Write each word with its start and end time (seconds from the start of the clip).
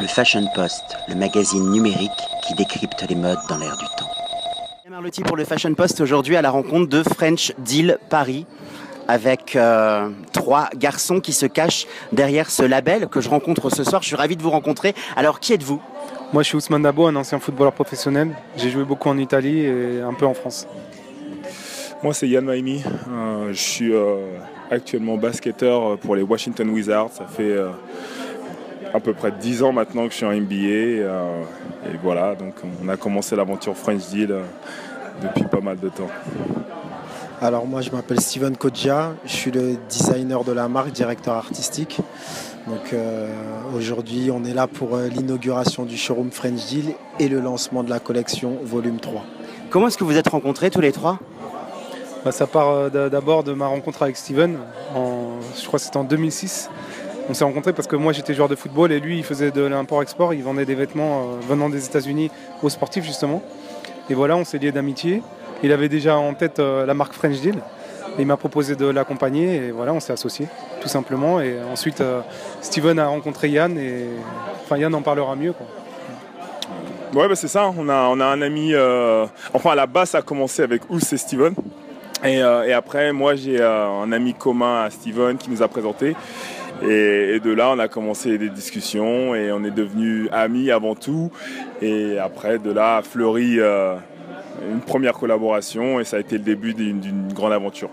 Le 0.00 0.06
Fashion 0.06 0.46
Post, 0.54 0.96
le 1.08 1.16
magazine 1.16 1.70
numérique 1.72 2.10
qui 2.46 2.54
décrypte 2.54 3.04
les 3.08 3.16
modes 3.16 3.38
dans 3.48 3.58
l'air 3.58 3.76
du 3.76 3.84
temps. 3.96 4.08
Marlotti 4.88 5.22
pour 5.22 5.36
le 5.36 5.44
Fashion 5.44 5.74
Post 5.74 6.00
aujourd'hui 6.00 6.36
à 6.36 6.42
la 6.42 6.50
rencontre 6.50 6.88
de 6.88 7.02
French 7.02 7.52
Deal 7.58 7.98
Paris 8.08 8.46
avec 9.08 9.56
euh, 9.56 10.08
trois 10.32 10.68
garçons 10.76 11.18
qui 11.18 11.32
se 11.32 11.46
cachent 11.46 11.86
derrière 12.12 12.48
ce 12.48 12.62
label 12.62 13.08
que 13.08 13.20
je 13.20 13.28
rencontre 13.28 13.70
ce 13.70 13.82
soir. 13.82 14.02
Je 14.02 14.08
suis 14.08 14.16
ravi 14.16 14.36
de 14.36 14.42
vous 14.42 14.50
rencontrer. 14.50 14.94
Alors 15.16 15.40
qui 15.40 15.52
êtes-vous? 15.52 15.82
Moi 16.32 16.44
je 16.44 16.48
suis 16.48 16.56
Ousmane 16.56 16.82
Dabo, 16.82 17.06
un 17.06 17.16
ancien 17.16 17.40
footballeur 17.40 17.72
professionnel. 17.72 18.30
J'ai 18.56 18.70
joué 18.70 18.84
beaucoup 18.84 19.08
en 19.08 19.18
Italie 19.18 19.60
et 19.60 20.00
un 20.00 20.14
peu 20.14 20.26
en 20.26 20.34
France. 20.34 20.68
Moi 22.04 22.14
c'est 22.14 22.28
Yann 22.28 22.44
Maimi. 22.44 22.84
Euh, 23.10 23.48
je 23.50 23.60
suis 23.60 23.92
euh, 23.92 24.16
actuellement 24.70 25.16
basketteur 25.16 25.98
pour 25.98 26.14
les 26.14 26.22
Washington 26.22 26.68
Wizards. 26.70 27.10
Ça 27.10 27.26
fait 27.26 27.56
à 28.94 29.00
peu 29.00 29.12
près 29.12 29.32
10 29.32 29.62
ans 29.62 29.72
maintenant 29.72 30.06
que 30.06 30.12
je 30.12 30.16
suis 30.16 30.26
en 30.26 30.32
NBA. 30.32 30.54
et 30.54 31.96
voilà, 32.02 32.34
donc 32.34 32.54
on 32.82 32.88
a 32.88 32.96
commencé 32.96 33.36
l'aventure 33.36 33.76
French 33.76 34.08
Deal 34.08 34.34
depuis 35.22 35.44
pas 35.44 35.60
mal 35.60 35.78
de 35.78 35.88
temps. 35.88 36.08
Alors 37.40 37.66
moi 37.68 37.82
je 37.82 37.90
m'appelle 37.90 38.20
Steven 38.20 38.56
Kodja, 38.56 39.14
je 39.24 39.30
suis 39.30 39.52
le 39.52 39.76
designer 39.88 40.42
de 40.42 40.50
la 40.50 40.66
marque, 40.66 40.90
directeur 40.90 41.34
artistique. 41.34 42.00
Donc 42.66 42.92
euh, 42.92 43.28
aujourd'hui 43.76 44.30
on 44.32 44.44
est 44.44 44.52
là 44.52 44.66
pour 44.66 44.96
euh, 44.96 45.06
l'inauguration 45.06 45.84
du 45.84 45.96
showroom 45.96 46.32
French 46.32 46.66
Deal 46.66 46.94
et 47.20 47.28
le 47.28 47.38
lancement 47.38 47.84
de 47.84 47.90
la 47.90 48.00
collection 48.00 48.58
volume 48.64 48.98
3. 48.98 49.24
Comment 49.70 49.86
est-ce 49.86 49.96
que 49.96 50.02
vous 50.02 50.16
êtes 50.16 50.28
rencontrés 50.28 50.70
tous 50.70 50.80
les 50.80 50.90
trois? 50.90 51.20
Bah, 52.24 52.32
Ça 52.32 52.48
part 52.48 52.70
euh, 52.70 53.08
d'abord 53.08 53.44
de 53.44 53.52
ma 53.52 53.68
rencontre 53.68 54.02
avec 54.02 54.16
Steven, 54.16 54.58
je 54.94 55.64
crois 55.64 55.78
que 55.78 55.84
c'était 55.84 55.96
en 55.96 56.04
2006. 56.04 56.70
On 57.30 57.34
s'est 57.34 57.44
rencontrés 57.44 57.72
parce 57.72 57.86
que 57.86 57.96
moi 57.96 58.12
j'étais 58.12 58.32
joueur 58.32 58.48
de 58.48 58.56
football 58.56 58.90
et 58.90 59.00
lui 59.00 59.18
il 59.18 59.24
faisait 59.24 59.50
de 59.50 59.62
l'import-export, 59.62 60.32
il 60.32 60.42
vendait 60.42 60.64
des 60.64 60.74
vêtements 60.74 61.32
venant 61.48 61.68
des 61.68 61.84
États-Unis 61.84 62.30
aux 62.62 62.70
sportifs 62.70 63.04
justement. 63.04 63.42
Et 64.10 64.14
voilà, 64.14 64.36
on 64.36 64.44
s'est 64.44 64.58
liés 64.58 64.72
d'amitié. 64.72 65.22
Il 65.62 65.72
avait 65.72 65.88
déjà 65.88 66.16
en 66.16 66.34
tête 66.34 66.60
euh, 66.60 66.86
la 66.86 66.94
marque 66.94 67.12
French 67.12 67.40
Deal. 67.40 67.56
il 68.18 68.26
m'a 68.26 68.36
proposé 68.36 68.76
de 68.76 68.86
l'accompagner 68.86 69.56
et 69.56 69.70
voilà, 69.70 69.92
on 69.92 70.00
s'est 70.00 70.12
associés, 70.12 70.46
tout 70.80 70.88
simplement. 70.88 71.40
Et 71.40 71.56
ensuite, 71.70 72.00
euh, 72.00 72.20
Steven 72.62 72.98
a 72.98 73.08
rencontré 73.08 73.50
Yann 73.50 73.76
et 73.76 74.06
enfin 74.64 74.78
Yann 74.78 74.94
en 74.94 75.02
parlera 75.02 75.34
mieux. 75.34 75.52
Ouais, 77.12 77.28
bah, 77.28 77.34
c'est 77.34 77.48
ça. 77.48 77.72
On 77.76 77.88
a, 77.88 78.08
on 78.08 78.20
a 78.20 78.26
un 78.26 78.40
ami. 78.40 78.72
Euh, 78.72 79.26
enfin, 79.52 79.70
à 79.70 79.74
la 79.74 79.86
base, 79.86 80.10
ça 80.10 80.18
a 80.18 80.22
commencé 80.22 80.62
avec 80.62 80.88
Ous 80.90 81.00
et 81.12 81.16
Steven. 81.16 81.54
Et, 82.24 82.42
après, 82.42 83.12
moi, 83.12 83.36
j'ai 83.36 83.62
un 83.62 84.10
ami 84.10 84.34
commun 84.34 84.82
à 84.82 84.90
Steven 84.90 85.36
qui 85.36 85.50
nous 85.50 85.62
a 85.62 85.68
présenté. 85.68 86.16
Et, 86.82 87.40
de 87.40 87.52
là, 87.52 87.70
on 87.70 87.78
a 87.78 87.88
commencé 87.88 88.38
des 88.38 88.50
discussions 88.50 89.34
et 89.34 89.50
on 89.52 89.64
est 89.64 89.70
devenus 89.70 90.28
amis 90.32 90.70
avant 90.70 90.94
tout. 90.94 91.30
Et 91.82 92.18
après, 92.18 92.58
de 92.58 92.70
là, 92.70 92.98
a 92.98 93.02
fleuri 93.02 93.58
euh, 93.58 93.94
une 94.70 94.80
première 94.80 95.14
collaboration 95.14 95.98
et 95.98 96.04
ça 96.04 96.18
a 96.18 96.20
été 96.20 96.38
le 96.38 96.44
début 96.44 96.74
d'une 96.74 97.32
grande 97.32 97.52
aventure. 97.52 97.90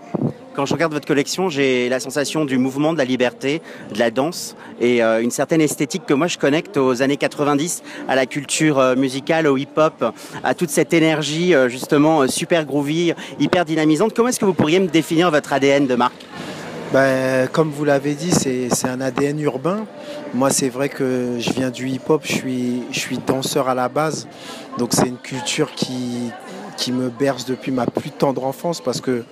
Quand 0.54 0.66
je 0.66 0.74
regarde 0.74 0.94
votre 0.94 1.08
collection, 1.08 1.50
j'ai 1.50 1.90
la 1.90 2.00
sensation 2.00 2.46
du 2.46 2.58
mouvement, 2.58 2.94
de 2.94 2.98
la 2.98 3.04
liberté, 3.04 3.62
de 3.94 4.00
la 4.00 4.10
danse 4.10 4.56
et 4.80 5.04
euh, 5.04 5.22
une 5.22 5.32
certaine 5.32 5.60
esthétique 5.60 6.06
que 6.06 6.14
moi 6.14 6.28
je 6.28 6.38
connecte 6.38 6.78
aux 6.78 7.02
années 7.02 7.18
90, 7.18 7.84
à 8.08 8.16
la 8.16 8.26
culture 8.26 8.80
euh, 8.80 8.96
musicale, 8.96 9.48
au 9.48 9.58
hip-hop, 9.58 10.06
à 10.44 10.54
toute 10.54 10.70
cette 10.70 10.94
énergie 10.94 11.54
justement 11.68 12.26
super 12.28 12.66
groovy, 12.66 13.14
hyper 13.40 13.66
dynamisante. 13.66 14.14
Comment 14.14 14.30
est-ce 14.30 14.40
que 14.40 14.46
vous 14.46 14.54
pourriez 14.54 14.80
me 14.80 14.88
définir 14.88 15.30
votre 15.30 15.52
ADN 15.52 15.88
de 15.88 15.96
marque? 15.96 16.26
Ben, 16.96 17.50
comme 17.50 17.72
vous 17.72 17.84
l'avez 17.84 18.14
dit, 18.14 18.32
c'est 18.32 18.88
un 18.88 19.02
ADN 19.02 19.42
urbain. 19.42 19.86
Moi, 20.34 20.50
c'est 20.50 20.70
vrai 20.70 20.88
que 20.88 21.36
je 21.40 21.52
viens 21.52 21.70
du 21.70 21.90
hip-hop, 21.90 22.22
je 22.24 22.32
suis, 22.90 23.18
danseur 23.28 23.68
à 23.68 23.76
la 23.76 23.90
base. 23.90 24.30
Donc, 24.78 24.94
c'est 24.94 25.10
une 25.10 25.18
culture 25.18 25.74
qui, 25.74 26.32
me 26.94 27.10
berce 27.10 27.44
depuis 27.44 27.74
ma 27.74 27.86
plus 27.86 28.12
tendre 28.12 28.46
enfance 28.46 28.80
parce 28.80 29.02
que 29.02 29.26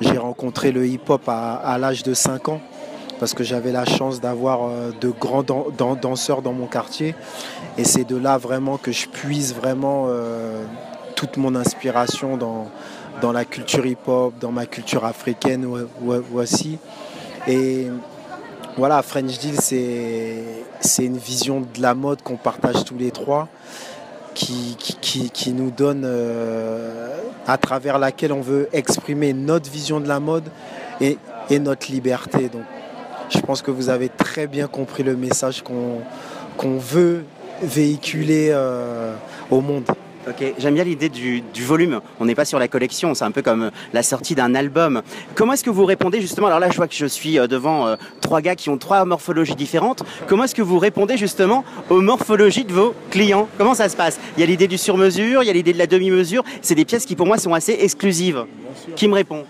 j'ai 0.00 0.16
rencontré 0.16 0.72
le 0.72 0.86
hip-hop 0.86 1.20
à, 1.26 1.76
l'âge 1.78 2.04
de 2.04 2.14
5 2.14 2.48
ans 2.48 2.62
parce 3.18 3.34
que 3.34 3.44
j'avais 3.44 3.70
la 3.70 3.84
chance 3.84 4.22
d'avoir 4.22 4.64
euh, 4.64 4.90
de 4.98 5.10
grands 5.10 5.42
danseurs 5.42 6.40
dans 6.40 6.54
mon 6.54 6.64
quartier. 6.64 7.14
Et 7.76 7.84
c'est 7.84 8.04
de 8.04 8.16
là 8.16 8.38
vraiment 8.38 8.78
que 8.78 8.92
je 8.92 9.06
puise 9.08 9.54
vraiment 9.54 10.06
euh, 10.08 10.64
toute 11.16 11.36
mon 11.36 11.54
inspiration 11.54 12.38
dans, 12.38 12.70
dans 13.20 13.32
la 13.32 13.44
culture 13.44 13.86
hip-hop, 13.86 14.34
dans 14.40 14.52
ma 14.52 14.66
culture 14.66 15.04
africaine 15.04 15.66
aussi. 16.34 16.78
Et 17.46 17.86
voilà, 18.76 19.02
French 19.02 19.38
Deal, 19.38 19.56
c'est 19.60 21.04
une 21.04 21.18
vision 21.18 21.60
de 21.60 21.80
la 21.80 21.94
mode 21.94 22.22
qu'on 22.22 22.36
partage 22.36 22.84
tous 22.84 22.96
les 22.96 23.10
trois, 23.10 23.48
qui, 24.34 24.76
qui, 25.32 25.52
nous 25.52 25.70
donne, 25.70 26.02
euh, 26.04 27.16
à 27.46 27.58
travers 27.58 27.98
laquelle 27.98 28.32
on 28.32 28.40
veut 28.40 28.68
exprimer 28.72 29.32
notre 29.32 29.70
vision 29.70 30.00
de 30.00 30.08
la 30.08 30.20
mode 30.20 30.44
et, 31.00 31.18
et 31.50 31.58
notre 31.58 31.90
liberté. 31.90 32.48
Donc, 32.48 32.62
je 33.28 33.38
pense 33.40 33.62
que 33.62 33.70
vous 33.70 33.88
avez 33.88 34.08
très 34.08 34.46
bien 34.46 34.66
compris 34.66 35.02
le 35.02 35.16
message 35.16 35.62
qu'on 35.62 36.78
veut 36.78 37.24
véhiculer 37.62 38.50
euh, 38.50 39.14
au 39.50 39.60
monde. 39.60 39.84
Ok, 40.30 40.54
j'aime 40.58 40.74
bien 40.74 40.84
l'idée 40.84 41.08
du, 41.08 41.42
volume. 41.64 42.00
On 42.20 42.24
n'est 42.24 42.36
pas 42.36 42.44
sur 42.44 42.60
la 42.60 42.68
collection, 42.68 43.14
c'est 43.14 43.24
un 43.24 43.32
peu 43.32 43.42
comme 43.42 43.72
la 43.92 44.04
sortie 44.04 44.36
d'un 44.36 44.54
album. 44.54 45.02
Comment 45.34 45.54
est-ce 45.54 45.64
que 45.64 45.70
vous 45.70 45.84
répondez 45.84 46.20
justement 46.20 46.46
Alors 46.46 46.60
là, 46.60 46.70
je 46.70 46.76
vois 46.76 46.86
que 46.86 46.94
je 46.94 47.06
suis 47.06 47.36
euh, 47.36 47.48
devant 47.48 47.88
euh, 47.88 47.96
trois 48.20 48.40
gars 48.40 48.54
qui 48.54 48.70
ont 48.70 48.78
trois 48.78 49.04
morphologies 49.04 49.56
différentes. 49.56 50.04
Comment 50.28 50.44
est-ce 50.44 50.54
que 50.54 50.62
vous 50.62 50.78
répondez 50.78 51.16
justement 51.16 51.64
aux 51.88 52.00
morphologies 52.00 52.64
de 52.64 52.72
vos 52.72 52.94
clients? 53.10 53.48
Comment 53.58 53.74
ça 53.74 53.88
se 53.88 53.96
passe? 53.96 54.20
Il 54.36 54.40
y 54.40 54.44
a 54.44 54.46
l'idée 54.46 54.68
du 54.68 54.78
sur-mesure, 54.78 55.42
il 55.42 55.46
y 55.46 55.50
a 55.50 55.52
l'idée 55.52 55.72
de 55.72 55.78
la 55.78 55.88
demi-mesure. 55.88 56.44
C'est 56.62 56.76
des 56.76 56.84
pièces 56.84 57.06
qui 57.06 57.16
pour 57.16 57.26
moi 57.26 57.36
sont 57.36 57.52
assez 57.52 57.76
exclusives. 57.80 58.44
Qui 58.94 59.08
me 59.08 59.14
répond? 59.14 59.44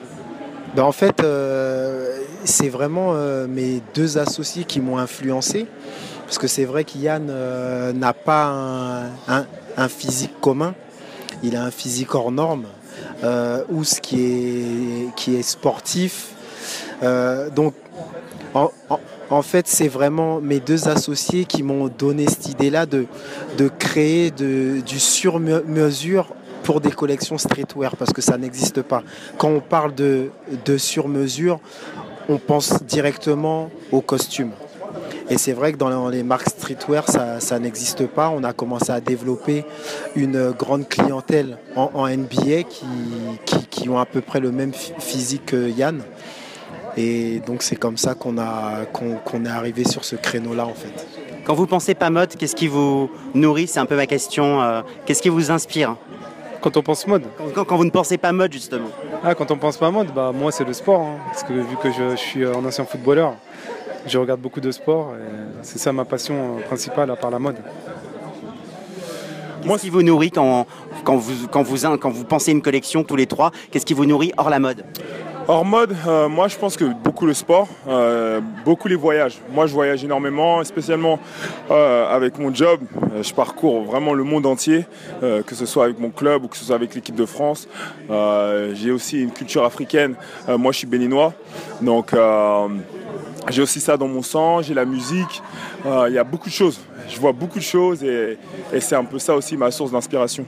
Ben, 0.75 0.85
En 0.85 0.93
fait, 0.93 1.21
euh, 1.23 2.21
c'est 2.45 2.71
vraiment 2.71 3.13
mes 3.49 3.83
deux 3.95 4.17
associés 4.17 4.65
qui 4.65 4.81
m'ont 4.81 4.97
influencé. 4.97 5.67
Parce 6.31 6.39
que 6.39 6.47
c'est 6.47 6.65
vrai 6.65 6.85
qu'Yann 6.85 7.27
n'a 7.93 8.13
pas 8.13 9.09
un 9.77 9.89
physique 9.89 10.41
commun, 10.41 10.77
il 11.43 11.57
a 11.57 11.65
un 11.65 11.73
physique 11.73 12.15
hors 12.15 12.31
norme, 12.31 12.67
euh, 13.25 13.65
ou 13.69 13.83
ce 13.83 14.01
qui 14.01 15.11
est, 15.27 15.43
sportif. 15.43 16.29
Euh, 17.03 17.51
donc, 17.51 17.75
en, 18.55 19.43
fait, 19.43 19.67
c'est 19.67 19.89
vraiment 19.89 20.41
mes 20.41 20.61
deux 20.61 20.87
associés 20.87 21.47
qui 21.47 21.65
m'ont 21.65 21.89
donné 21.89 22.29
cette 22.29 22.49
idée-là 22.49 22.87
de, 22.87 23.07
créer 23.81 24.31
du 24.31 25.01
sur-mesure 25.01 26.29
pour 26.63 26.81
des 26.81 26.93
collections 26.93 27.39
streetwear, 27.39 27.97
parce 27.97 28.13
que 28.13 28.23
ça 28.23 28.39
n'existe 28.39 28.83
pas. 28.83 29.03
Quand 29.37 29.49
on 29.49 29.61
parle 29.61 29.97
de, 29.97 30.31
de 30.65 30.79
sur-mesure, 30.79 31.59
on 32.29 32.39
pense 32.39 32.85
directement 32.85 33.69
aux 33.91 34.01
costumes. 34.01 34.53
Et 35.31 35.39
c'est 35.39 35.53
vrai 35.53 35.73
que 35.73 35.77
dans 35.79 36.09
les 36.09 36.25
marques 36.25 36.49
streetwear, 36.49 37.05
ça, 37.09 37.59
n'existe 37.61 38.07
pas. 38.07 38.31
On 38.31 38.43
a 38.43 38.53
commencé 38.53 38.91
à 38.91 39.01
développer 39.01 39.65
une 40.17 40.51
grande 40.51 40.89
clientèle 40.89 41.57
en, 41.77 42.09
NBA 42.09 42.65
qui, 43.71 43.89
ont 43.89 43.99
à 43.99 44.07
peu 44.07 44.21
près 44.21 44.41
le 44.41 44.51
même 44.51 44.73
physique 44.75 45.47
que 45.47 45.71
Yann. 45.71 46.03
Et 46.97 47.41
donc 47.47 47.63
c'est 47.63 47.77
comme 47.77 47.97
ça 47.97 48.15
qu'on 48.15 48.37
est 48.37 49.49
arrivé 49.49 49.85
sur 49.85 50.05
ce 50.05 50.17
créneau-là 50.17 50.67
en 50.67 50.75
fait. 50.75 51.07
Quand 51.45 51.55
vous 51.55 51.67
pensez 51.67 51.95
pas 51.95 52.11
mode, 52.11 52.35
qu'est-ce 52.37 52.57
qui 52.57 52.67
vous 52.67 53.09
nourrit? 53.33 53.69
C'est 53.69 53.81
un 53.81 53.87
peu 53.87 53.97
ma 53.97 54.07
question. 54.07 54.61
Euh, 54.61 54.83
qu'est-ce 55.07 55.23
qui 55.23 55.29
vous 55.29 55.51
inspire? 55.51 55.97
Quand 56.61 56.77
on 56.77 56.83
pense 56.83 57.07
mode 57.07 57.23
quand, 57.55 57.77
vous 57.77 57.87
ne 57.87 57.91
pensez 57.91 58.19
pas 58.19 58.33
mode, 58.33 58.53
justement. 58.53 58.89
Ah, 59.25 59.35
quand 59.35 59.51
on 59.51 59.57
pense 59.57 59.79
pas 59.79 59.91
mode, 59.91 60.13
bah, 60.15 60.31
moi, 60.35 60.53
c'est 60.53 60.65
le 60.65 60.75
sport. 60.75 61.01
Hein. 61.01 61.17
parce 61.27 61.43
que 61.43 61.55
vu 61.55 61.77
que 61.83 61.91
je, 61.91 62.11
je, 62.11 62.17
suis 62.17 62.45
un 62.45 62.63
ancien 62.65 62.85
footballeur, 62.85 63.35
je 64.07 64.19
regarde 64.19 64.41
beaucoup 64.41 64.61
de 64.61 64.71
sport 64.71 65.15
et 65.15 65.63
c'est 65.63 65.79
ça 65.79 65.93
ma 65.93 66.05
passion 66.05 66.59
principale 66.67 67.11
à 67.11 67.17
part 67.17 67.31
la 67.31 67.39
mode. 67.39 67.57
Qu'est-ce 69.63 69.83
qui 69.83 69.91
vous 69.91 70.03
nourrit 70.03 70.31
quand, 70.31 70.67
quand, 71.05 71.17
vous, 71.17 71.47
quand, 71.49 71.63
vous, 71.63 71.99
quand 71.99 72.11
vous 72.11 72.25
pensez 72.25 72.53
une 72.53 72.63
collection 72.63 73.05
tous 73.05 73.17
les 73.17 73.27
trois 73.27 73.51
Qu'est-ce 73.71 73.85
qui 73.85 73.95
vous 73.95 74.07
nourrit 74.07 74.33
hors 74.37 74.51
la 74.51 74.59
mode? 74.59 74.85
Hors 75.49 75.65
mode, 75.65 75.97
euh, 76.07 76.29
moi 76.29 76.49
je 76.49 76.57
pense 76.57 76.77
que 76.77 76.85
beaucoup 76.85 77.27
le 77.27 77.35
sport, 77.35 77.67
euh, 77.89 78.41
beaucoup 78.65 78.89
les 78.89 78.95
voyages. 78.95 79.39
Moi 79.53 79.67
je 79.67 79.75
voyage 79.75 80.05
énormément, 80.05 80.63
spécialement 80.65 81.19
euh, 81.71 82.15
avec 82.15 82.39
mon 82.39 82.55
job. 82.55 82.81
je 83.21 83.33
parcours 83.35 83.83
vraiment 83.83 84.15
le 84.15 84.23
monde 84.23 84.47
entier, 84.47 84.85
que 85.21 85.55
ce 85.55 85.67
soit 85.67 85.85
avec 85.85 85.99
mon 85.99 86.11
club 86.11 86.45
ou 86.45 86.49
que 86.49 86.57
ce 86.57 86.65
soit 86.65 86.77
avec 86.77 86.95
l'équipe 86.95 87.17
de 87.17 87.27
France. 87.27 87.69
J'ai 88.75 88.93
aussi 88.93 89.23
une 89.23 89.33
culture 89.33 89.65
africaine. 89.65 90.15
moi 90.47 90.73
je 90.73 90.79
suis 90.79 90.87
béninois, 90.87 91.33
donc 91.81 92.15
j'ai 93.49 93.63
aussi 93.63 93.81
ça 93.81 93.97
dans 93.97 94.09
mon 94.09 94.23
sang, 94.23 94.63
j'ai 94.63 94.75
la 94.75 94.85
musique, 94.85 95.43
euh, 95.87 96.07
il 96.09 96.15
y 96.15 96.19
a 96.19 96.25
beaucoup 96.25 96.49
de 96.49 96.55
choses. 96.55 96.81
Je 97.09 97.19
vois 97.19 97.33
beaucoup 97.33 97.59
de 97.59 97.65
choses 97.65 98.03
et, 98.05 98.39
c'est 98.81 98.95
un 98.95 99.05
peu 99.05 99.19
ça 99.19 99.35
aussi 99.35 99.57
ma 99.57 99.71
source 99.71 99.91
d'inspiration. 99.91 100.45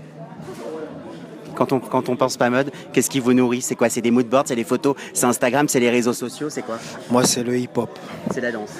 Quand 1.54 1.72
on, 1.72 1.80
quand 1.80 2.08
on 2.08 2.16
pense 2.16 2.36
pas 2.36 2.48
mode, 2.48 2.70
qu'est-ce 2.92 3.10
qui 3.10 3.20
vous 3.20 3.34
nourrit? 3.34 3.60
C'est 3.60 3.74
quoi? 3.74 3.88
C'est 3.88 4.00
des 4.00 4.10
moodboards, 4.10 4.44
c'est 4.46 4.54
les 4.54 4.64
photos, 4.64 4.96
c'est 5.12 5.26
Instagram, 5.26 5.68
c'est 5.68 5.80
les 5.80 5.90
réseaux 5.90 6.14
sociaux, 6.14 6.48
c'est 6.48 6.62
quoi? 6.62 6.78
Moi, 7.10 7.24
c'est 7.24 7.42
le 7.42 7.58
hip-hop. 7.58 7.90
C'est 8.32 8.40
la 8.40 8.52
danse. 8.52 8.70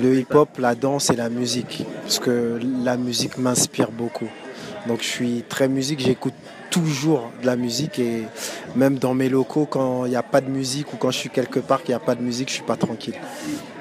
le 0.00 0.18
hip-hop, 0.18 0.48
la 0.58 0.74
danse 0.74 1.10
et 1.10 1.16
la 1.16 1.30
musique. 1.30 1.84
Parce 2.02 2.18
que 2.18 2.60
la 2.84 2.96
musique 2.96 3.38
m'inspire 3.38 3.90
beaucoup. 3.90 4.28
Donc 4.86 5.02
je 5.02 5.06
suis 5.06 5.44
très 5.48 5.68
musique, 5.68 6.00
j'écoute 6.00 6.34
toujours 6.70 7.30
de 7.40 7.46
la 7.46 7.56
musique 7.56 7.98
et 7.98 8.24
même 8.74 8.98
dans 8.98 9.14
mes 9.14 9.28
locaux, 9.28 9.66
quand 9.68 10.06
il 10.06 10.10
n'y 10.10 10.16
a 10.16 10.22
pas 10.22 10.40
de 10.40 10.50
musique 10.50 10.92
ou 10.92 10.96
quand 10.96 11.10
je 11.10 11.18
suis 11.18 11.30
quelque 11.30 11.60
part 11.60 11.82
qu'il 11.82 11.90
n'y 11.90 11.96
a 11.96 12.00
pas 12.00 12.14
de 12.14 12.22
musique, 12.22 12.48
je 12.48 12.54
suis 12.54 12.62
pas 12.64 12.76
tranquille. 12.76 13.14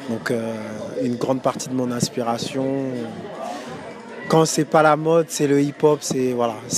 Donc 0.10 0.30
euh, 0.30 0.56
une 1.02 1.16
grande 1.16 1.42
partie 1.42 1.70
de 1.70 1.74
mon 1.74 1.92
inspiration, 1.92 2.84
quand 4.28 4.46
c'est 4.46 4.66
pas 4.66 4.82
la 4.82 4.96
mode, 4.96 5.26
c'est 5.30 5.48
le 5.48 5.62
hip-hop, 5.62 6.00
c'est 6.02 6.34
voilà, 6.34 6.56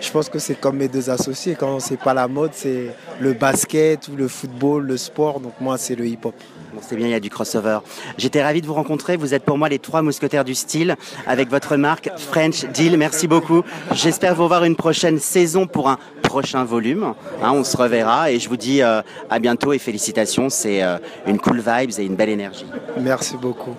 je 0.00 0.10
pense 0.10 0.28
que 0.28 0.38
c'est 0.38 0.54
comme 0.54 0.76
mes 0.76 0.88
deux 0.88 1.10
associés. 1.10 1.56
Quand 1.58 1.80
c'est 1.80 1.96
pas 1.98 2.14
la 2.14 2.28
mode, 2.28 2.50
c'est 2.52 2.88
le 3.20 3.32
basket 3.32 4.08
ou 4.08 4.16
le 4.16 4.28
football, 4.28 4.84
le 4.84 4.96
sport. 4.96 5.40
Donc 5.40 5.54
moi, 5.60 5.78
c'est 5.78 5.94
le 5.94 6.06
hip-hop. 6.06 6.34
Bon, 6.76 6.82
c'est 6.86 6.94
bien, 6.96 7.06
il 7.06 7.10
y 7.12 7.14
a 7.14 7.20
du 7.20 7.30
crossover. 7.30 7.78
J'étais 8.18 8.42
ravi 8.42 8.60
de 8.60 8.66
vous 8.66 8.74
rencontrer. 8.74 9.16
Vous 9.16 9.32
êtes 9.32 9.44
pour 9.44 9.56
moi 9.56 9.70
les 9.70 9.78
trois 9.78 10.02
mousquetaires 10.02 10.44
du 10.44 10.54
style 10.54 10.96
avec 11.26 11.48
votre 11.48 11.76
marque 11.76 12.10
French 12.18 12.66
Deal. 12.66 12.98
Merci 12.98 13.26
beaucoup. 13.26 13.62
J'espère 13.92 14.34
vous 14.34 14.46
voir 14.46 14.62
une 14.64 14.76
prochaine 14.76 15.18
saison 15.18 15.66
pour 15.66 15.88
un 15.88 15.98
prochain 16.22 16.64
volume. 16.64 17.14
Hein, 17.42 17.52
on 17.54 17.64
se 17.64 17.78
reverra 17.78 18.30
et 18.30 18.38
je 18.38 18.50
vous 18.50 18.58
dis 18.58 18.82
euh, 18.82 19.00
à 19.30 19.38
bientôt 19.38 19.72
et 19.72 19.78
félicitations. 19.78 20.50
C'est 20.50 20.82
euh, 20.82 20.98
une 21.26 21.38
cool 21.38 21.62
vibes 21.66 21.98
et 21.98 22.04
une 22.04 22.14
belle 22.14 22.28
énergie. 22.28 22.66
Merci 23.00 23.38
beaucoup. 23.38 23.74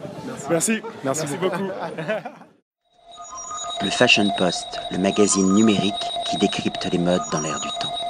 Merci. 0.49 0.81
Merci, 1.03 1.27
beaucoup. 1.39 1.69
Le 3.83 3.91
Fashion 3.91 4.27
Post, 4.39 4.79
le 4.89 4.97
magazine 4.97 5.53
numérique 5.53 5.93
qui 6.31 6.37
décrypte 6.37 6.87
les 6.91 6.97
modes 6.97 7.21
dans 7.31 7.41
l'air 7.41 7.59
du 7.59 7.67
temps. 7.79 8.06